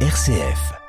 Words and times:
RCF. 0.00 0.85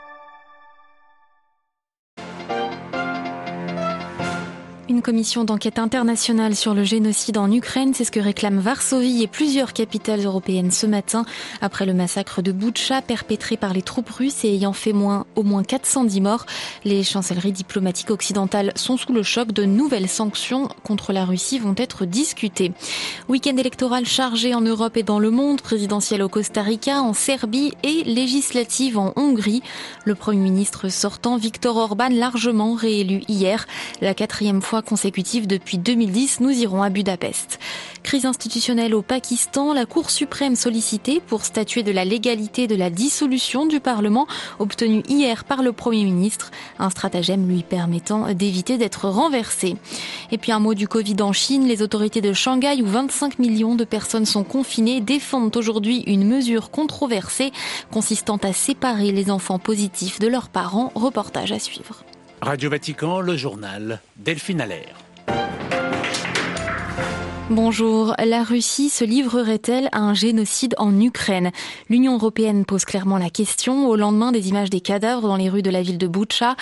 Une 4.97 5.03
commission 5.03 5.43
d'enquête 5.43 5.77
internationale 5.77 6.55
sur 6.55 6.73
le 6.73 6.83
génocide 6.83 7.37
en 7.37 7.51
Ukraine, 7.51 7.93
c'est 7.93 8.03
ce 8.03 8.09
que 8.09 8.19
réclament 8.19 8.59
Varsovie 8.59 9.21
et 9.21 9.27
plusieurs 9.27 9.73
capitales 9.73 10.25
européennes 10.25 10.71
ce 10.71 10.87
matin, 10.87 11.23
après 11.61 11.85
le 11.85 11.93
massacre 11.93 12.41
de 12.41 12.51
Boutcha 12.51 13.03
perpétré 13.03 13.57
par 13.57 13.73
les 13.73 13.83
troupes 13.83 14.09
russes 14.09 14.43
et 14.43 14.47
ayant 14.47 14.73
fait 14.73 14.93
moins, 14.93 15.27
au 15.35 15.43
moins 15.43 15.61
410 15.61 16.19
morts. 16.21 16.47
Les 16.83 17.03
chancelleries 17.03 17.51
diplomatiques 17.51 18.09
occidentales 18.09 18.71
sont 18.73 18.97
sous 18.97 19.13
le 19.13 19.21
choc 19.21 19.51
de 19.51 19.65
nouvelles 19.65 20.09
sanctions 20.09 20.67
contre 20.83 21.13
la 21.13 21.25
Russie 21.25 21.59
vont 21.59 21.75
être 21.77 22.05
discutées. 22.05 22.71
Week-end 23.29 23.55
électoral 23.55 24.07
chargé 24.07 24.55
en 24.55 24.61
Europe 24.61 24.97
et 24.97 25.03
dans 25.03 25.19
le 25.19 25.29
monde, 25.29 25.61
présidentiel 25.61 26.23
au 26.23 26.29
Costa 26.29 26.63
Rica, 26.63 27.03
en 27.03 27.13
Serbie 27.13 27.71
et 27.83 28.03
législative 28.03 28.97
en 28.97 29.13
Hongrie. 29.15 29.61
Le 30.05 30.15
Premier 30.15 30.39
ministre 30.39 30.89
sortant, 30.89 31.37
Viktor 31.37 31.77
Orban, 31.77 32.09
largement 32.09 32.73
réélu 32.73 33.21
hier, 33.27 33.67
la 34.01 34.15
quatrième 34.15 34.63
fois 34.63 34.81
consécutive 34.87 35.47
depuis 35.47 35.77
2010, 35.77 36.39
nous 36.39 36.49
irons 36.49 36.81
à 36.81 36.89
Budapest. 36.89 37.59
Crise 38.03 38.25
institutionnelle 38.25 38.95
au 38.95 39.01
Pakistan, 39.01 39.73
la 39.73 39.85
Cour 39.85 40.09
suprême 40.09 40.55
sollicitée 40.55 41.19
pour 41.19 41.43
statuer 41.43 41.83
de 41.83 41.91
la 41.91 42.05
légalité 42.05 42.65
de 42.67 42.75
la 42.75 42.89
dissolution 42.89 43.65
du 43.65 43.81
Parlement 43.81 44.27
obtenue 44.59 45.03
hier 45.09 45.43
par 45.43 45.61
le 45.61 45.73
Premier 45.73 46.05
ministre, 46.05 46.51
un 46.79 46.89
stratagème 46.89 47.47
lui 47.49 47.63
permettant 47.63 48.33
d'éviter 48.33 48.77
d'être 48.77 49.09
renversé. 49.09 49.75
Et 50.31 50.37
puis 50.37 50.53
un 50.53 50.59
mot 50.59 50.73
du 50.73 50.87
Covid 50.87 51.21
en 51.21 51.33
Chine, 51.33 51.67
les 51.67 51.81
autorités 51.81 52.21
de 52.21 52.31
Shanghai 52.31 52.81
où 52.81 52.85
25 52.87 53.39
millions 53.39 53.75
de 53.75 53.83
personnes 53.83 54.25
sont 54.25 54.45
confinées 54.45 55.01
défendent 55.01 55.55
aujourd'hui 55.57 56.03
une 56.07 56.25
mesure 56.25 56.71
controversée 56.71 57.51
consistant 57.91 58.37
à 58.37 58.53
séparer 58.53 59.11
les 59.11 59.29
enfants 59.29 59.59
positifs 59.59 60.19
de 60.19 60.27
leurs 60.27 60.47
parents. 60.47 60.93
Reportage 60.95 61.51
à 61.51 61.59
suivre. 61.59 62.03
Radio 62.41 62.69
Vatican, 62.69 63.19
le 63.19 63.35
journal 63.35 63.99
Delphine 64.15 64.61
Allaire. 64.61 64.95
Bonjour. 67.49 68.13
La 68.23 68.43
Russie 68.43 68.89
se 68.89 69.03
livrerait-elle 69.03 69.89
à 69.91 69.99
un 69.99 70.13
génocide 70.13 70.75
en 70.77 70.99
Ukraine? 70.99 71.51
L'Union 71.89 72.13
européenne 72.13 72.65
pose 72.65 72.85
clairement 72.85 73.17
la 73.17 73.29
question 73.29 73.87
au 73.87 73.95
lendemain 73.95 74.31
des 74.31 74.49
images 74.49 74.69
des 74.69 74.81
cadavres 74.81 75.27
dans 75.27 75.35
les 75.35 75.49
rues 75.49 75.63
de 75.63 75.71
la 75.71 75.81
ville 75.81 75.97
de 75.97 76.07
Butcha. 76.07 76.55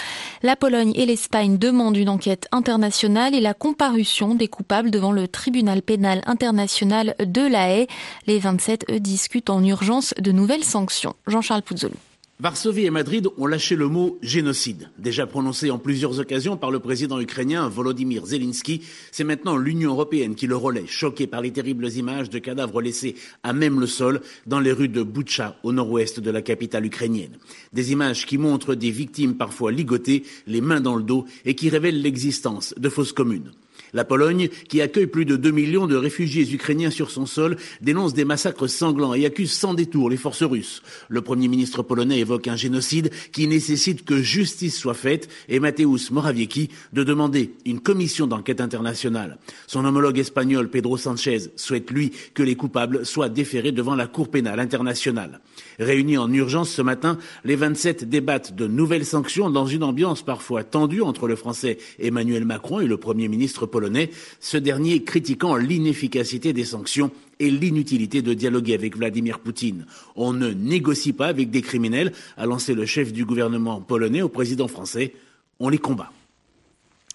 La 0.44 0.56
Pologne 0.56 0.94
et 0.96 1.06
l'Espagne 1.06 1.58
demandent 1.58 1.98
une 1.98 2.10
enquête 2.10 2.48
internationale 2.52 3.36
et 3.36 3.42
la 3.42 3.54
comparution 3.54 4.34
des 4.34 4.48
coupables 4.48 4.92
devant 4.92 5.12
le 5.12 5.28
tribunal 5.28 5.82
pénal 5.82 6.22
international 6.26 7.16
de 7.20 7.42
La 7.42 7.70
Haye. 7.70 7.88
Les 8.28 8.40
27 8.40 8.86
eux, 8.92 9.00
discutent 9.00 9.50
en 9.50 9.64
urgence 9.64 10.14
de 10.20 10.32
nouvelles 10.32 10.64
sanctions. 10.64 11.16
Jean-Charles 11.28 11.64
Pouzzolou. 11.64 11.98
Varsovie 12.42 12.84
et 12.84 12.90
Madrid 12.90 13.30
ont 13.38 13.48
lâché 13.48 13.78
le 13.78 13.88
mot 13.88 14.20
génocide. 14.22 14.90
Déjà 14.98 15.26
prononcé 15.26 15.72
en 15.72 15.78
plusieurs 15.78 16.20
occasions 16.20 16.58
par 16.58 16.70
le 16.70 16.80
président 16.80 17.18
ukrainien 17.18 17.70
Volodymyr 17.70 18.26
Zelensky, 18.26 18.82
c'est 19.14 19.24
maintenant 19.24 19.56
l'Union 19.56 19.92
européenne 19.92 20.36
qui 20.36 20.46
le 20.46 20.58
relaie, 20.58 20.86
choquée 20.86 21.28
par 21.28 21.40
les 21.40 21.52
terribles 21.52 21.90
images 21.94 22.30
de 22.30 22.40
cadavres 22.40 22.82
laissés 22.82 23.16
à 23.44 23.54
même 23.54 23.80
le 23.80 23.88
sol 23.88 24.20
dans 24.48 24.60
les 24.60 24.74
rues 24.74 24.90
de 24.90 25.02
Boutcha, 25.02 25.58
au 25.64 25.72
nord-ouest 25.72 26.20
de 26.20 26.30
la 26.30 26.42
capitale 26.42 26.86
ukrainienne. 26.86 27.38
Des 27.72 27.94
images 27.94 28.26
qui 28.26 28.38
montrent 28.38 28.76
des 28.76 28.92
victimes 28.92 29.36
parfois 29.36 29.72
ligotées, 29.72 30.24
les 30.46 30.60
mains 30.60 30.82
dans 30.82 30.98
le 30.98 31.04
dos, 31.04 31.24
et 31.46 31.56
qui 31.56 31.70
révèlent 31.70 32.02
l'existence 32.02 32.74
de 32.76 32.90
fausses 32.90 33.14
communes. 33.14 33.54
La 33.94 34.06
Pologne, 34.06 34.50
qui 34.70 34.82
accueille 34.82 35.08
plus 35.08 35.26
de 35.26 35.36
2 35.36 35.52
millions 35.52 35.88
de 35.88 35.96
réfugiés 35.96 36.52
ukrainiens 36.54 36.92
sur 36.92 37.12
son 37.12 37.26
sol, 37.26 37.58
dénonce 37.82 38.14
des 38.14 38.26
massacres 38.26 38.68
sanglants 38.68 39.14
et 39.14 39.26
accuse 39.26 39.52
sans 39.52 39.74
détour 39.74 40.10
les 40.10 40.18
forces 40.18 40.44
russes. 40.44 40.82
Le 41.08 41.22
Premier 41.22 41.48
ministre 41.48 41.84
polonais 41.84 42.20
évoque 42.20 42.48
un 42.48 42.56
génocide 42.56 43.12
qui 43.32 43.48
nécessite 43.48 44.06
que 44.06 44.22
justice 44.22 44.78
soit 44.78 44.94
faite 44.94 45.30
et 45.50 45.60
Mateusz 45.60 46.12
Morawiecki 46.12 46.70
de 46.94 47.04
demander 47.04 47.54
une 47.66 47.80
commission 47.80 48.28
d'enquête 48.28 48.62
internationale. 48.62 49.38
Son 49.68 49.86
homologue 49.86 50.20
espagnol 50.20 50.70
Pedro 50.70 50.98
Sanchez 50.98 51.52
souhaite, 51.56 51.92
lui, 51.92 52.12
que 52.34 52.44
les 52.44 52.56
coupables 52.56 53.06
soient 53.06 53.30
déférés 53.30 53.72
devant 53.72 53.96
la 53.96 54.08
Cour 54.08 54.30
pénale 54.30 54.60
internationale. 54.60 55.40
Réunis 55.80 56.18
en 56.18 56.32
urgence 56.32 56.70
ce 56.70 56.82
matin, 56.82 57.18
les 57.44 57.56
27 57.56 58.10
débattent 58.10 58.56
de 58.56 58.68
nouvelles 58.68 59.06
sanctions 59.06 59.50
dans 59.50 59.66
une 59.66 59.84
ambiance 59.84 60.22
parfois 60.22 60.64
tendue 60.64 61.02
entre 61.02 61.28
le 61.28 61.36
Français 61.36 61.78
Emmanuel 62.00 62.46
Macron 62.46 62.80
et 62.80 62.88
le 62.88 62.98
Premier 62.98 63.28
ministre 63.28 63.66
polonais 63.66 63.85
ce 64.40 64.58
dernier 64.58 65.04
critiquant 65.04 65.56
l'inefficacité 65.56 66.54
des 66.54 66.66
sanctions 66.66 67.12
et 67.40 67.50
l'inutilité 67.50 68.22
de 68.22 68.34
dialoguer 68.34 68.74
avec 68.74 68.98
Vladimir 68.98 69.40
Poutine. 69.40 69.86
On 70.16 70.34
ne 70.34 70.52
négocie 70.52 71.14
pas 71.14 71.28
avec 71.28 71.50
des 71.50 71.62
criminels, 71.62 72.14
a 72.38 72.46
lancé 72.46 72.74
le 72.74 72.86
chef 72.86 73.12
du 73.12 73.26
gouvernement 73.26 73.82
polonais 73.82 74.22
au 74.22 74.30
président 74.30 74.68
français. 74.68 75.14
On 75.60 75.70
les 75.70 75.78
combat. 75.78 76.12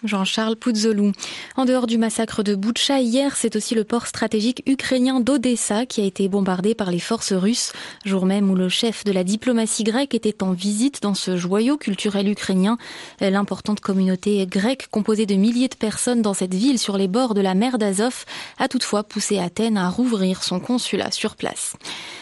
Jean-Charles 0.03 0.55
Pouzzolou. 0.55 1.11
En 1.55 1.65
dehors 1.65 1.87
du 1.87 1.97
massacre 1.97 2.43
de 2.43 2.55
Boutcha, 2.55 2.99
hier, 2.99 3.35
c'est 3.35 3.55
aussi 3.55 3.75
le 3.75 3.83
port 3.83 4.07
stratégique 4.07 4.63
ukrainien 4.65 5.19
d'Odessa 5.19 5.85
qui 5.85 6.01
a 6.01 6.05
été 6.05 6.27
bombardé 6.27 6.75
par 6.75 6.91
les 6.91 6.99
forces 6.99 7.33
russes, 7.33 7.73
jour 8.05 8.25
même 8.25 8.49
où 8.49 8.55
le 8.55 8.69
chef 8.69 9.03
de 9.03 9.11
la 9.11 9.23
diplomatie 9.23 9.83
grecque 9.83 10.15
était 10.15 10.43
en 10.43 10.53
visite 10.53 11.01
dans 11.01 11.13
ce 11.13 11.37
joyau 11.37 11.77
culturel 11.77 12.29
ukrainien. 12.29 12.77
L'importante 13.19 13.79
communauté 13.79 14.45
grecque, 14.47 14.87
composée 14.89 15.25
de 15.25 15.35
milliers 15.35 15.67
de 15.67 15.75
personnes 15.75 16.21
dans 16.21 16.33
cette 16.33 16.53
ville 16.53 16.79
sur 16.79 16.97
les 16.97 17.07
bords 17.07 17.33
de 17.33 17.41
la 17.41 17.53
mer 17.53 17.77
d'Azov, 17.77 18.25
a 18.57 18.67
toutefois 18.67 19.03
poussé 19.03 19.37
Athènes 19.37 19.77
à 19.77 19.89
rouvrir 19.89 20.43
son 20.43 20.59
consulat 20.59 21.11
sur 21.11 21.35
place. 21.35 21.75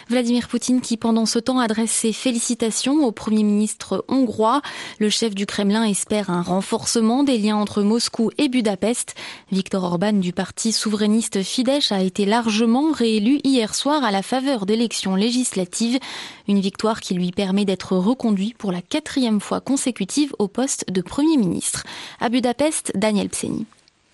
Vladimir 0.10 0.48
Poutine 0.48 0.82
qui 0.82 0.98
pendant 0.98 1.28
ce 1.28 1.38
temps 1.38 1.60
adresse 1.60 1.92
ses 1.92 2.14
félicitations 2.14 3.06
au 3.06 3.12
Premier 3.12 3.44
ministre 3.44 4.04
hongrois. 4.08 4.64
Le 4.98 5.10
chef 5.12 5.36
du 5.36 5.46
Kremlin 5.46 5.84
espère 5.84 6.32
un 6.32 6.42
renforcement 6.42 7.24
des 7.24 7.38
liens 7.38 7.58
entre 7.58 7.69
Moscou 7.78 8.32
et 8.38 8.50
Budapest. 8.50 9.16
Viktor 9.52 9.84
Orban 9.84 10.14
du 10.14 10.34
parti 10.34 10.72
souverainiste 10.72 11.44
Fidesz 11.44 11.92
a 11.92 12.02
été 12.02 12.26
largement 12.26 12.92
réélu 12.92 13.40
hier 13.44 13.76
soir 13.76 14.04
à 14.04 14.12
la 14.12 14.22
faveur 14.22 14.66
d'élections 14.66 15.16
législatives. 15.16 16.00
Une 16.48 16.60
victoire 16.60 17.00
qui 17.00 17.14
lui 17.14 17.32
permet 17.32 17.66
d'être 17.66 17.96
reconduit 17.96 18.56
pour 18.58 18.72
la 18.72 18.82
quatrième 18.82 19.40
fois 19.40 19.62
consécutive 19.62 20.34
au 20.40 20.48
poste 20.48 20.92
de 20.92 21.02
Premier 21.02 21.38
ministre. 21.38 21.84
À 22.20 22.30
Budapest, 22.30 22.92
Daniel 22.96 23.30
Pseni. 23.30 23.66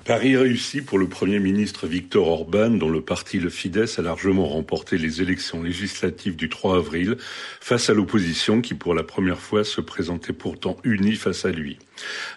Paris 0.05 0.37
réussi 0.37 0.83
pour 0.83 0.99
le 0.99 1.07
Premier 1.07 1.39
ministre 1.39 1.87
Viktor 1.87 2.27
Orban, 2.27 2.69
dont 2.69 2.91
le 2.91 3.01
parti 3.01 3.39
le 3.39 3.49
Fidesz 3.49 3.97
a 3.97 4.03
largement 4.03 4.47
remporté 4.47 4.99
les 4.99 5.23
élections 5.23 5.63
législatives 5.63 6.35
du 6.35 6.47
3 6.47 6.77
avril, 6.77 7.17
face 7.59 7.89
à 7.89 7.95
l'opposition 7.95 8.61
qui 8.61 8.75
pour 8.75 8.93
la 8.93 9.01
première 9.01 9.39
fois 9.39 9.63
se 9.63 9.81
présentait 9.81 10.31
pourtant 10.31 10.77
unie 10.83 11.15
face 11.15 11.43
à 11.45 11.49
lui. 11.49 11.79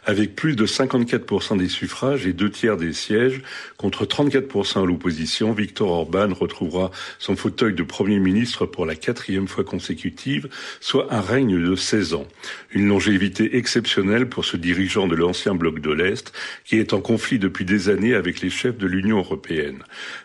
Avec 0.06 0.34
plus 0.34 0.56
de 0.56 0.64
54% 0.66 1.58
des 1.58 1.68
suffrages 1.68 2.26
et 2.26 2.32
deux 2.32 2.50
tiers 2.50 2.78
des 2.78 2.94
sièges, 2.94 3.42
contre 3.76 4.06
34% 4.06 4.82
à 4.82 4.86
l'opposition, 4.86 5.52
Viktor 5.52 5.90
Orban 5.90 6.32
retrouvera 6.32 6.90
son 7.18 7.36
fauteuil 7.36 7.74
de 7.74 7.82
Premier 7.82 8.18
ministre 8.18 8.64
pour 8.64 8.86
la 8.86 8.94
quatrième 8.94 9.48
fois 9.48 9.64
consécutive, 9.64 10.48
soit 10.80 11.12
un 11.12 11.20
règne 11.20 11.60
de 11.62 11.74
16 11.74 12.14
ans. 12.14 12.26
Une 12.70 12.88
longévité 12.88 13.56
exceptionnelle 13.56 14.28
pour 14.28 14.46
ce 14.46 14.56
dirigeant 14.56 15.06
de 15.06 15.16
l'ancien 15.16 15.54
bloc 15.54 15.80
de 15.80 15.90
l'Est, 15.90 16.32
qui 16.64 16.76
est 16.76 16.94
en 16.94 17.00
conflit 17.00 17.38
depuis 17.38 17.57
des 17.64 17.88
années 17.88 18.14
avec 18.14 18.40
les 18.40 18.50
chefs 18.50 18.78
de 18.78 18.86
l'Union 18.86 19.18
européenne. 19.18 19.82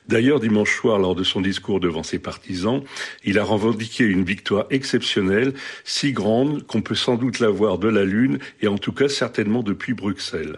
D'ailleurs, 0.08 0.40
dimanche 0.40 0.76
soir, 0.76 1.00
lors 1.00 1.16
de 1.16 1.24
son 1.24 1.42
discours 1.42 1.80
devant 1.80 2.04
ses 2.04 2.20
partisans, 2.20 2.84
il 3.24 3.40
a 3.40 3.44
revendiqué 3.44 4.04
une 4.04 4.24
victoire 4.24 4.66
exceptionnelle, 4.70 5.54
si 5.84 6.12
grande 6.12 6.66
qu'on 6.68 6.82
peut 6.82 6.96
sans 6.96 7.16
doute 7.16 7.40
la 7.40 7.50
voir 7.50 7.78
de 7.78 7.88
la 7.88 8.04
Lune 8.04 8.40
et 8.62 8.68
en 8.68 8.78
tout 8.78 8.92
cas 8.92 9.08
certainement 9.08 9.64
depuis 9.64 9.94
Bruxelles. 9.94 10.58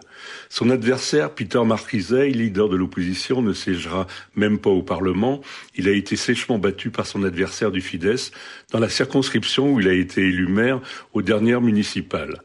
Son 0.50 0.69
adversaire, 0.69 1.31
Peter 1.31 1.63
Markizei, 1.63 2.30
leader 2.31 2.69
de 2.69 2.75
l'opposition, 2.75 3.42
ne 3.42 3.53
siégera 3.53 4.07
même 4.36 4.57
pas 4.57 4.69
au 4.69 4.81
Parlement. 4.81 5.42
Il 5.75 5.88
a 5.88 5.92
été 5.92 6.16
sèchement 6.16 6.57
battu 6.57 6.90
par 6.90 7.06
son 7.06 7.24
adversaire 7.24 7.72
du 7.72 7.81
Fidesz 7.81 8.31
dans 8.72 8.80
la 8.80 8.90
circonscription 8.90 9.74
où 9.74 9.80
il 9.80 9.88
a 9.88 9.94
été 9.94 10.21
élu 10.21 10.48
maire 10.48 10.81
aux 11.13 11.21
dernières 11.21 11.62
municipales. 11.62 12.42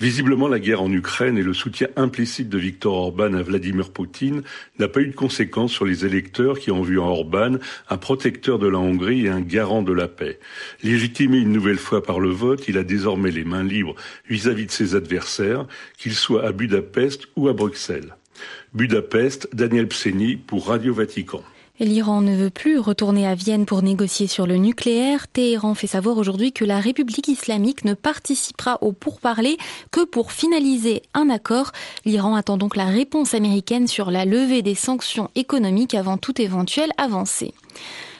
Visiblement, 0.00 0.48
la 0.48 0.58
guerre 0.58 0.82
en 0.82 0.92
Ukraine 0.92 1.38
et 1.38 1.42
le 1.42 1.54
soutien 1.54 1.88
implicite 1.96 2.48
de 2.48 2.58
Viktor 2.58 2.94
Orban 2.94 3.34
à 3.34 3.42
Vladimir 3.42 3.90
Poutine 3.90 4.42
n'a 4.78 4.88
pas 4.88 5.00
eu 5.00 5.08
de 5.08 5.14
conséquences 5.14 5.72
sur 5.72 5.84
les 5.84 6.04
électeurs 6.04 6.58
qui 6.58 6.70
ont 6.70 6.82
vu 6.82 6.98
en 6.98 7.06
Orban 7.06 7.56
un 7.88 7.96
protecteur 7.96 8.58
de 8.58 8.68
la 8.68 8.78
Hongrie 8.78 9.26
et 9.26 9.30
un 9.30 9.40
garant 9.40 9.82
de 9.82 9.92
la 9.92 10.08
paix. 10.08 10.38
Légitimé 10.82 11.38
une 11.38 11.52
nouvelle 11.52 11.78
fois 11.78 12.02
par 12.02 12.20
le 12.20 12.30
vote, 12.30 12.68
il 12.68 12.78
a 12.78 12.84
désormais 12.84 13.30
les 13.30 13.44
mains 13.44 13.64
libres 13.64 13.94
vis-à-vis 14.28 14.64
-vis 14.64 14.66
de 14.66 14.72
ses 14.72 14.94
adversaires, 14.94 15.66
qu'ils 15.98 16.14
soient 16.14 16.46
à 16.46 16.52
Budapest 16.52 17.28
ou 17.36 17.48
à 17.48 17.52
Bruxelles. 17.52 18.16
Budapest, 18.74 19.48
Daniel 19.52 19.88
Pseni 19.88 20.36
pour 20.36 20.68
Radio 20.68 20.94
Vatican. 20.94 21.42
L'Iran 21.80 22.20
ne 22.20 22.36
veut 22.36 22.50
plus 22.50 22.78
retourner 22.78 23.26
à 23.26 23.34
Vienne 23.34 23.64
pour 23.64 23.82
négocier 23.82 24.26
sur 24.26 24.46
le 24.46 24.56
nucléaire. 24.56 25.26
Téhéran 25.26 25.74
fait 25.74 25.86
savoir 25.86 26.18
aujourd'hui 26.18 26.52
que 26.52 26.66
la 26.66 26.78
République 26.80 27.28
islamique 27.28 27.84
ne 27.84 27.94
participera 27.94 28.78
au 28.82 28.92
pourparlers 28.92 29.56
que 29.90 30.04
pour 30.04 30.32
finaliser 30.32 31.02
un 31.14 31.30
accord. 31.30 31.72
L'Iran 32.04 32.34
attend 32.34 32.58
donc 32.58 32.76
la 32.76 32.86
réponse 32.86 33.32
américaine 33.34 33.88
sur 33.88 34.10
la 34.10 34.26
levée 34.26 34.60
des 34.60 34.74
sanctions 34.74 35.30
économiques 35.34 35.94
avant 35.94 36.18
toute 36.18 36.40
éventuelle 36.40 36.92
avancée. 36.98 37.54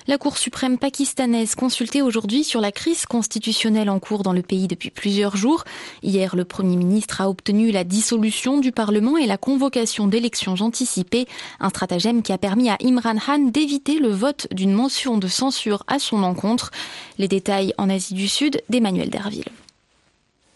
La 0.09 0.19
Cour 0.19 0.37
suprême 0.37 0.79
pakistanaise 0.79 1.55
consultée 1.55 2.03
aujourd'hui 2.03 2.43
sur 2.43 2.61
la 2.61 2.73
crise 2.73 3.07
constitutionnelle 3.07 3.89
en 3.89 4.01
cours 4.01 4.25
dans 4.25 4.33
le 4.33 4.43
pays 4.43 4.67
depuis 4.67 4.91
plusieurs 4.91 5.37
jours. 5.37 5.63
Hier, 6.03 6.35
le 6.35 6.45
Premier 6.45 6.75
ministre 6.75 7.21
a 7.21 7.31
obtenu 7.31 7.71
la 7.71 7.85
dissolution 7.85 8.59
du 8.59 8.73
Parlement 8.73 9.17
et 9.17 9.27
la 9.27 9.37
convocation 9.37 10.09
d'élections 10.09 10.57
anticipées, 10.59 11.29
un 11.61 11.69
stratagème 11.69 12.23
qui 12.23 12.33
a 12.33 12.39
permis 12.39 12.69
à 12.69 12.79
Imran 12.83 13.15
Khan 13.25 13.51
d'éviter 13.53 14.01
le 14.01 14.09
vote 14.09 14.49
d'une 14.51 14.73
motion 14.73 15.19
de 15.19 15.29
censure 15.29 15.85
à 15.87 16.01
son 16.01 16.25
encontre. 16.25 16.73
Les 17.19 17.29
détails 17.29 17.73
en 17.79 17.89
Asie 17.89 18.15
du 18.15 18.27
Sud 18.27 18.61
d'Emmanuel 18.69 19.09
Derville. 19.09 19.45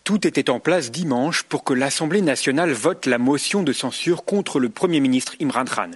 Tout 0.06 0.24
était 0.24 0.50
en 0.50 0.60
place 0.60 0.92
dimanche 0.92 1.42
pour 1.42 1.64
que 1.64 1.74
l'Assemblée 1.74 2.22
nationale 2.22 2.70
vote 2.70 3.06
la 3.06 3.18
motion 3.18 3.64
de 3.64 3.72
censure 3.72 4.24
contre 4.24 4.60
le 4.60 4.68
Premier 4.68 5.00
ministre 5.00 5.34
Imran 5.42 5.64
Khan. 5.64 5.90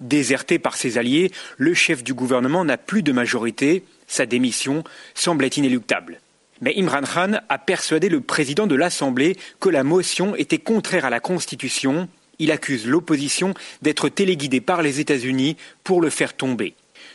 Déserté 0.00 0.58
par 0.58 0.74
ses 0.74 0.98
alliés, 0.98 1.30
le 1.56 1.72
chef 1.72 2.02
du 2.02 2.14
gouvernement 2.14 2.64
n'a 2.64 2.76
plus 2.76 3.04
de 3.04 3.12
majorité. 3.12 3.84
Sa 4.08 4.26
démission 4.26 4.82
semblait 5.14 5.46
inéluctable. 5.46 6.20
Mais 6.62 6.74
Imran 6.76 7.02
Khan 7.02 7.38
a 7.48 7.58
persuadé 7.58 8.08
le 8.08 8.20
président 8.20 8.66
de 8.66 8.74
l'Assemblée 8.74 9.36
que 9.60 9.68
la 9.68 9.84
motion 9.84 10.34
était 10.34 10.58
contraire 10.58 11.04
à 11.04 11.10
la 11.10 11.20
Constitution. 11.20 12.08
Il 12.40 12.50
accuse 12.50 12.88
l'opposition 12.88 13.54
d'être 13.82 14.08
téléguidée 14.08 14.60
par 14.60 14.82
les 14.82 14.98
États-Unis 14.98 15.56
pour 15.84 16.00
le 16.00 16.10
faire 16.10 16.34
tomber. 16.34 16.74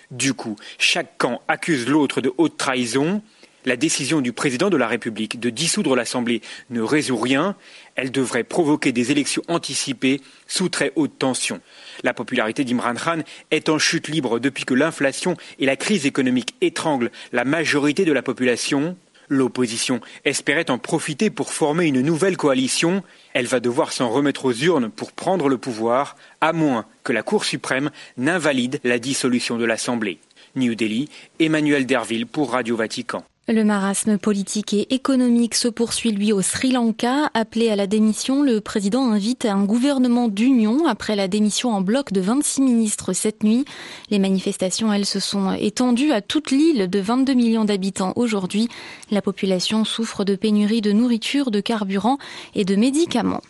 Du 0.09 0.33
coup, 0.33 0.56
chaque 0.77 1.18
camp 1.18 1.42
accuse 1.50 1.89
l'autre 1.89 2.21
de 2.21 2.31
haute 2.38 2.56
trahison. 2.56 3.21
La 3.65 3.75
décision 3.75 4.21
du 4.21 4.31
président 4.31 4.69
de 4.69 4.77
la 4.77 4.88
République 4.88 5.39
de 5.39 5.50
dissoudre 5.50 5.95
l'Assemblée 5.95 6.41
ne 6.69 6.81
résout 6.81 7.17
rien. 7.17 7.56
Elle 7.95 8.11
devrait 8.11 8.45
provoquer 8.45 8.94
des 8.94 9.11
élections 9.11 9.44
anticipées 9.50 10.21
sous 10.47 10.69
très 10.69 10.94
haute 10.95 11.19
tension. 11.19 11.59
La 12.03 12.13
popularité 12.13 12.63
d'Imran 12.63 12.95
Khan 12.95 13.21
est 13.51 13.67
en 13.67 13.77
chute 13.77 14.07
libre 14.07 14.39
depuis 14.39 14.63
que 14.63 14.73
l'inflation 14.73 15.35
et 15.59 15.65
la 15.65 15.75
crise 15.75 16.06
économique 16.06 16.56
étranglent 16.61 17.11
la 17.33 17.44
majorité 17.44 18.06
de 18.06 18.13
la 18.13 18.21
population. 18.21 18.95
L'opposition 19.27 20.00
espérait 20.25 20.71
en 20.71 20.79
profiter 20.79 21.29
pour 21.29 21.51
former 21.51 21.85
une 21.85 22.01
nouvelle 22.01 22.38
coalition. 22.38 23.03
Elle 23.33 23.45
va 23.45 23.59
devoir 23.59 23.91
s'en 23.91 24.09
remettre 24.09 24.45
aux 24.45 24.53
urnes 24.53 24.89
pour 24.89 25.11
prendre 25.11 25.50
le 25.50 25.57
pouvoir, 25.57 26.15
à 26.41 26.53
moins 26.53 26.85
que 27.03 27.13
la 27.13 27.23
Cour 27.23 27.45
suprême 27.45 27.91
n'invalide 28.17 28.79
la 28.83 28.97
dissolution 29.00 29.57
de 29.57 29.65
l'Assemblée. 29.65 30.19
New 30.56 30.73
Delhi, 30.73 31.09
Emmanuel 31.39 31.85
Derville 31.85 32.25
pour 32.25 32.51
Radio 32.51 32.75
Vatican. 32.75 33.23
Le 33.51 33.63
marasme 33.63 34.19
politique 34.19 34.75
et 34.75 34.93
économique 34.93 35.55
se 35.55 35.67
poursuit 35.67 36.11
lui 36.11 36.31
au 36.31 36.43
Sri 36.43 36.71
Lanka. 36.71 37.31
Appelé 37.33 37.71
à 37.71 37.75
la 37.75 37.87
démission, 37.87 38.43
le 38.43 38.61
président 38.61 39.11
invite 39.11 39.45
un 39.45 39.63
gouvernement 39.63 40.27
d'union 40.27 40.85
après 40.85 41.15
la 41.15 41.27
démission 41.27 41.71
en 41.71 41.81
bloc 41.81 42.13
de 42.13 42.21
26 42.21 42.61
ministres 42.61 43.11
cette 43.13 43.43
nuit. 43.43 43.65
Les 44.11 44.19
manifestations, 44.19 44.93
elles, 44.93 45.07
se 45.07 45.19
sont 45.19 45.51
étendues 45.53 46.11
à 46.11 46.21
toute 46.21 46.51
l'île 46.51 46.91
de 46.91 46.99
22 46.99 47.33
millions 47.33 47.65
d'habitants 47.65 48.13
aujourd'hui. 48.17 48.67
La 49.09 49.23
population 49.23 49.83
souffre 49.83 50.25
de 50.25 50.35
pénurie 50.35 50.81
de 50.81 50.91
nourriture, 50.91 51.49
de 51.49 51.59
carburant 51.59 52.19
et 52.53 52.65
de 52.65 52.75
médicaments. 52.75 53.41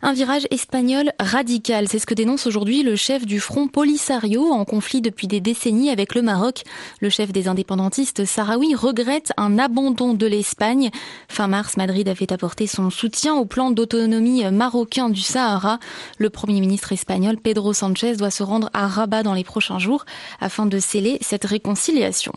Un 0.00 0.12
virage 0.12 0.46
espagnol 0.52 1.12
radical, 1.18 1.88
c'est 1.88 1.98
ce 1.98 2.06
que 2.06 2.14
dénonce 2.14 2.46
aujourd'hui 2.46 2.84
le 2.84 2.94
chef 2.94 3.26
du 3.26 3.40
Front 3.40 3.66
Polisario 3.66 4.52
en 4.52 4.64
conflit 4.64 5.00
depuis 5.00 5.26
des 5.26 5.40
décennies 5.40 5.90
avec 5.90 6.14
le 6.14 6.22
Maroc. 6.22 6.62
Le 7.00 7.10
chef 7.10 7.32
des 7.32 7.48
indépendantistes 7.48 8.24
sahraouis 8.24 8.76
regrette 8.76 9.32
un 9.36 9.58
abandon 9.58 10.14
de 10.14 10.26
l'Espagne. 10.26 10.90
Fin 11.28 11.48
mars, 11.48 11.76
Madrid 11.76 12.08
avait 12.08 12.32
apporté 12.32 12.68
son 12.68 12.90
soutien 12.90 13.34
au 13.34 13.44
plan 13.44 13.72
d'autonomie 13.72 14.44
marocain 14.52 15.10
du 15.10 15.20
Sahara. 15.20 15.80
Le 16.18 16.30
premier 16.30 16.60
ministre 16.60 16.92
espagnol 16.92 17.36
Pedro 17.36 17.72
Sanchez 17.72 18.14
doit 18.14 18.30
se 18.30 18.44
rendre 18.44 18.70
à 18.74 18.86
Rabat 18.86 19.24
dans 19.24 19.34
les 19.34 19.44
prochains 19.44 19.80
jours 19.80 20.04
afin 20.40 20.66
de 20.66 20.78
sceller 20.78 21.18
cette 21.22 21.44
réconciliation. 21.44 22.32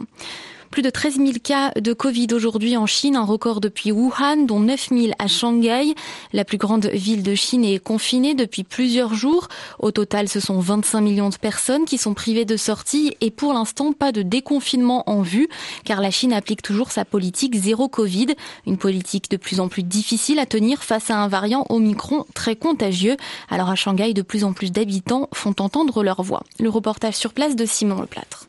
Plus 0.72 0.84
de 0.84 0.90
13 0.90 1.18
000 1.18 1.32
cas 1.44 1.72
de 1.72 1.92
Covid 1.92 2.28
aujourd'hui 2.32 2.78
en 2.78 2.86
Chine, 2.86 3.18
un 3.18 3.26
record 3.26 3.60
depuis 3.60 3.92
Wuhan, 3.92 4.46
dont 4.46 4.62
9 4.62 4.88
000 4.92 5.14
à 5.20 5.28
Shanghai. 5.28 5.94
La 6.32 6.46
plus 6.46 6.58
grande 6.58 6.86
ville 6.86 7.24
de 7.24 7.36
Chine 7.36 7.66
est 7.66 7.78
confinée 7.78 8.36
depuis 8.36 8.64
plusieurs 8.64 9.14
jours. 9.14 9.50
Au 9.80 9.92
total, 9.92 10.30
ce 10.30 10.40
sont 10.40 10.62
25 10.62 11.02
millions 11.02 11.28
de 11.28 11.36
personnes 11.36 11.84
qui 11.84 11.98
sont 11.98 12.14
privées 12.14 12.46
de 12.46 12.56
sortie 12.56 13.18
et 13.20 13.32
pour 13.32 13.52
l'instant, 13.52 13.92
pas 13.92 14.14
de 14.14 14.22
déconfinement 14.22 15.04
en 15.10 15.22
vue, 15.22 15.50
car 15.84 16.00
la 16.00 16.10
Chine 16.10 16.32
applique 16.32 16.62
toujours 16.62 16.92
sa 16.92 17.04
politique 17.04 17.56
zéro 17.56 17.90
Covid, 17.90 18.28
une 18.66 18.78
politique 18.78 19.30
de 19.30 19.36
plus 19.36 19.60
en 19.60 19.68
plus 19.68 19.84
difficile 19.84 20.40
à 20.40 20.46
tenir 20.46 20.84
face 20.84 21.10
à 21.10 21.18
un 21.18 21.28
variant 21.28 21.66
Omicron 21.68 22.26
très 22.34 22.56
contagieux. 22.56 23.18
Alors 23.50 23.70
à 23.70 23.76
Shanghai, 23.76 24.14
de 24.14 24.22
plus 24.22 24.46
en 24.46 24.54
plus 24.54 24.72
d'habitants 24.72 25.28
font 25.34 25.56
entendre 25.60 26.02
leur 26.02 26.24
voix. 26.24 26.44
Le 26.62 26.70
reportage 26.70 27.16
sur 27.16 27.34
place 27.34 27.58
de 27.58 27.66
Simon 27.66 28.00
Leplâtre. 28.00 28.48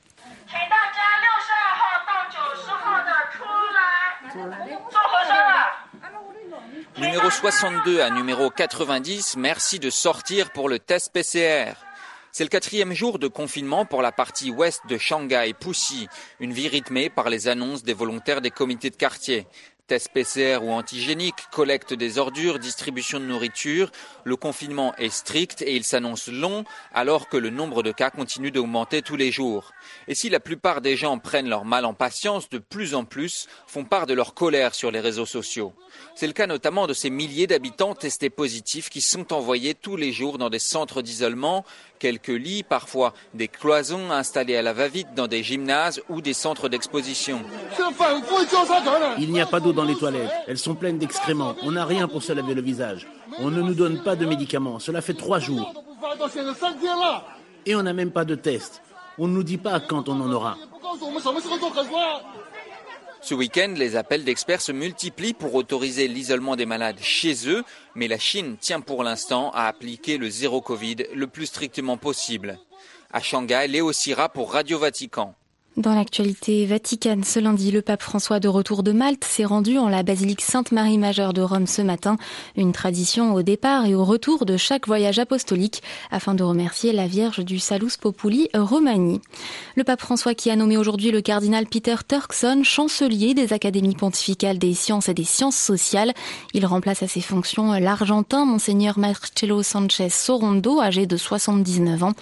Numéro 7.13 7.31
62 7.31 8.01
à 8.01 8.09
numéro 8.09 8.49
90, 8.49 9.37
merci 9.37 9.79
de 9.79 9.91
sortir 9.91 10.51
pour 10.51 10.71
le 10.71 10.79
test 10.79 11.13
PCR. 11.13 11.75
C'est 12.33 12.43
le 12.43 12.49
quatrième 12.49 12.95
jour 12.95 13.19
de 13.19 13.29
confinement 13.29 13.85
pour 13.85 14.01
la 14.01 14.13
partie 14.13 14.51
ouest 14.51 14.81
de 14.89 14.97
Shanghai, 14.97 15.53
Puxi, 15.53 16.09
une 16.41 16.55
vie 16.55 16.69
rythmée 16.69 17.11
par 17.11 17.29
les 17.29 17.49
annonces 17.49 17.83
des 17.83 17.93
volontaires 17.93 18.41
des 18.41 18.51
comités 18.51 18.89
de 18.89 18.97
quartier. 18.97 19.47
Test 19.89 20.11
PCR 20.15 20.59
ou 20.63 20.71
antigénique, 20.71 21.35
collecte 21.51 21.93
des 21.93 22.19
ordures, 22.19 22.61
distribution 22.61 23.19
de 23.19 23.25
nourriture, 23.25 23.91
le 24.23 24.37
confinement 24.37 24.95
est 24.97 25.11
strict 25.11 25.61
et 25.63 25.75
il 25.75 25.83
s'annonce 25.83 26.29
long 26.29 26.65
alors 26.95 27.29
que 27.29 27.37
le 27.37 27.51
nombre 27.51 27.83
de 27.83 27.91
cas 27.91 28.11
continue 28.11 28.53
d'augmenter 28.53 29.03
tous 29.03 29.17
les 29.17 29.33
jours. 29.33 29.73
Et 30.07 30.15
si 30.15 30.31
la 30.31 30.39
plupart 30.39 30.83
des 30.83 30.97
gens 30.97 31.19
prennent 31.19 31.49
leur 31.49 31.65
mal 31.65 31.85
en 31.85 31.95
patience, 31.95 32.49
de 32.49 32.59
plus 32.59 32.95
en 32.95 33.05
plus 33.05 33.49
font 33.67 33.85
part 33.85 34.07
de 34.07 34.15
leur 34.15 34.35
colère 34.35 34.75
sur 34.75 34.93
les 34.93 35.01
réseaux 35.01 35.27
sociaux. 35.27 35.73
C'est 36.15 36.29
le 36.29 36.33
cas 36.33 36.47
notamment 36.47 36.87
de 36.87 36.95
ces 36.95 37.11
milliers 37.11 37.49
d'habitants 37.49 37.95
testés 37.95 38.31
positifs 38.31 38.89
qui 38.89 39.01
sont 39.01 39.33
envoyés 39.33 39.75
tous 39.75 39.97
les 39.97 40.13
jours 40.13 40.39
dans 40.39 40.49
des 40.49 40.61
centres 40.61 41.03
d'isolement, 41.03 41.65
quelques 41.99 42.29
lits, 42.29 42.63
parfois 42.63 43.15
des 43.35 43.49
cloisons 43.49 44.11
installées 44.11 44.57
à 44.57 44.63
la 44.63 44.73
va-vite 44.73 45.15
dans 45.15 45.29
des 45.29 45.43
gymnases 45.43 46.03
ou 46.09 46.21
des 46.21 46.35
centres 46.35 46.69
d'exposition. 46.69 47.41
Il 49.19 49.33
n'y 49.33 49.41
a 49.41 49.47
pas 49.47 49.61
dans 49.73 49.85
les 49.85 49.97
toilettes, 49.97 50.31
elles 50.47 50.59
sont 50.59 50.75
pleines 50.75 50.99
d'excréments, 50.99 51.55
on 51.63 51.73
n'a 51.73 51.85
rien 51.85 52.09
pour 52.09 52.23
se 52.23 52.33
laver 52.33 52.55
le 52.55 52.63
visage. 52.63 53.07
On 53.39 53.51
ne 53.51 53.63
nous 53.63 53.75
donne 53.75 54.03
pas 54.03 54.17
de 54.17 54.27
médicaments, 54.27 54.79
cela 54.79 55.01
fait 55.01 55.15
trois 55.15 55.39
jours. 55.39 55.73
Et 57.67 57.75
on 57.75 57.83
n'a 57.83 57.93
même 57.93 58.11
pas 58.11 58.25
de 58.25 58.35
test. 58.35 58.83
On 59.19 59.29
ne 59.29 59.35
nous 59.35 59.43
dit 59.43 59.59
pas 59.59 59.81
quand 59.81 60.09
on 60.09 60.21
en 60.21 60.33
aura. 60.33 60.57
Ce 63.21 63.35
week-end, 63.35 63.75
les 63.77 63.95
appels 63.95 64.25
d'experts 64.25 64.61
se 64.61 64.73
multiplient 64.73 65.33
pour 65.33 65.55
autoriser 65.55 66.09
l'isolement 66.09 66.57
des 66.57 66.67
malades 66.67 66.99
chez 67.01 67.49
eux, 67.49 67.63
mais 67.95 68.09
la 68.09 68.19
Chine 68.19 68.57
tient 68.61 68.81
pour 68.81 69.05
l'instant 69.05 69.53
à 69.53 69.67
appliquer 69.67 70.19
le 70.19 70.29
zéro 70.29 70.61
Covid 70.61 70.97
le 71.15 71.27
plus 71.29 71.47
strictement 71.47 71.97
possible. 71.97 72.59
À 73.13 73.21
Shanghai, 73.21 73.69
Léo 73.69 73.93
Sira 73.93 74.29
pour 74.29 74.53
Radio 74.53 74.79
Vatican. 74.79 75.37
Dans 75.79 75.95
l'actualité 75.95 76.67
vaticane, 76.67 77.25
ce 77.25 77.41
lundi, 77.41 77.71
le 77.71 77.81
pape 77.81 78.03
François 78.03 78.41
de 78.41 78.49
retour 78.49 78.83
de 78.83 78.93
Malte 78.93 79.25
s'est 79.25 79.47
rendu 79.47 79.79
en 79.79 79.89
la 79.89 80.03
basilique 80.03 80.43
Sainte-Marie 80.43 80.99
Majeure 80.99 81.33
de 81.33 81.41
Rome 81.41 81.67
ce 81.67 81.81
matin, 81.81 82.19
une 82.57 82.73
tradition 82.73 83.33
au 83.33 83.41
départ 83.41 83.87
et 83.87 83.95
au 83.95 84.05
retour 84.05 84.45
de 84.45 84.59
chaque 84.59 84.87
voyage 84.87 85.19
apostolique 85.19 85.83
afin 86.11 86.35
de 86.35 86.43
remercier 86.43 86.93
la 86.93 87.07
Vierge 87.07 87.43
du 87.43 87.59
Salus 87.59 87.93
Populi 87.99 88.51
Romani. 88.53 89.23
Le 89.75 89.83
pape 89.83 90.03
François 90.03 90.35
qui 90.35 90.51
a 90.51 90.57
nommé 90.57 90.77
aujourd'hui 90.77 91.11
le 91.11 91.23
cardinal 91.23 91.65
Peter 91.65 91.97
Turkson 92.07 92.65
chancelier 92.65 93.33
des 93.33 93.55
académies 93.55 93.97
pontificales 93.97 94.59
des 94.59 94.75
sciences 94.75 95.09
et 95.09 95.15
des 95.15 95.25
sciences 95.25 95.57
sociales. 95.57 96.13
Il 96.53 96.67
remplace 96.67 97.03
à 97.03 97.09
ses 97.09 97.23
fonctions 97.23 97.73
l'Argentin 97.73 98.45
monseigneur 98.45 98.99
Marcello 98.99 99.63
Sanchez 99.63 100.11
Sorondo, 100.11 100.83
âgé 100.83 101.07
de 101.07 101.17
79 101.17 102.03
ans. 102.03 102.13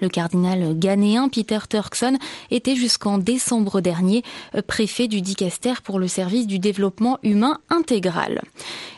Le 0.00 0.08
cardinal 0.08 0.78
ghanéen 0.78 1.28
Peter 1.28 1.58
Turkson 1.68 2.16
était 2.52 2.76
jusqu'à 2.76 2.99
jusqu'en 3.00 3.16
décembre 3.16 3.80
dernier, 3.80 4.22
euh, 4.54 4.60
préfet 4.60 5.08
du 5.08 5.22
Dicaster 5.22 5.72
pour 5.82 5.98
le 5.98 6.06
service 6.06 6.46
du 6.46 6.58
développement 6.58 7.18
humain 7.22 7.56
intégral. 7.70 8.42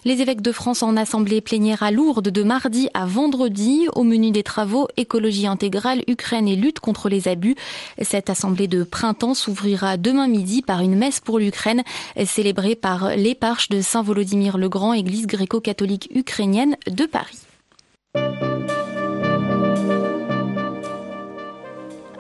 Les 0.05 0.21
évêques 0.21 0.41
de 0.41 0.51
France 0.51 0.83
en 0.83 0.97
assemblée 0.97 1.41
plénière 1.41 1.85
à 1.85 1.93
Lourdes 1.93 2.29
de 2.29 2.43
mardi 2.43 2.89
à 2.95 3.07
vendredi 3.07 3.87
au 3.95 4.03
menu 4.03 4.33
des 4.33 4.43
travaux 4.43 4.89
écologie 4.97 5.47
intégrale, 5.47 6.03
Ukraine 6.09 6.49
et 6.49 6.57
lutte 6.57 6.81
contre 6.81 7.09
les 7.09 7.29
abus. 7.29 7.55
Cette 8.01 8.29
assemblée 8.29 8.67
de 8.67 8.83
printemps 8.83 9.35
s'ouvrira 9.35 9.97
demain 9.97 10.27
midi 10.27 10.63
par 10.63 10.81
une 10.81 10.97
messe 10.97 11.21
pour 11.21 11.39
l'Ukraine 11.39 11.85
célébrée 12.25 12.75
par 12.75 13.15
l'éparche 13.15 13.69
de 13.69 13.81
Saint-Volodymyr 13.81 14.59
le 14.59 14.69
Grand, 14.69 14.95
église 14.95 15.29
gréco-catholique 15.29 16.09
ukrainienne 16.13 16.77
de 16.89 17.07
Paris. 17.07 17.52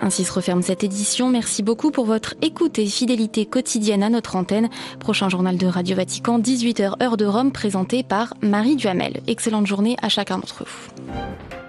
Ainsi 0.03 0.25
se 0.25 0.33
referme 0.33 0.63
cette 0.63 0.83
édition. 0.83 1.31
Merci 1.31 1.63
beaucoup 1.63 1.93
pour 1.93 2.05
votre 2.07 2.35
écoute 2.43 2.79
et 2.81 2.87
fidélité 2.87 3.47
quotidienne 3.47 4.03
à 4.03 4.11
notre 4.11 4.35
antenne. 4.35 4.69
Prochain 4.99 5.29
journal 5.29 5.57
de 5.57 5.67
Radio 5.67 5.97
Vatican, 5.97 6.41
18h 6.41 7.01
heure 7.01 7.17
de 7.17 7.25
Rome, 7.25 7.53
présenté 7.53 8.03
par 8.03 8.35
Marie 8.43 8.75
Duhamel. 8.75 9.23
Excellente 9.29 9.69
journée 9.69 9.97
à 10.03 10.09
chacun 10.09 10.39
d'entre 10.39 10.65
vous. 10.65 11.62